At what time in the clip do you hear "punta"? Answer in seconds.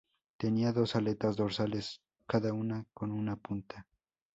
3.35-3.85